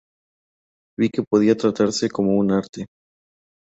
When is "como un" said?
2.09-2.51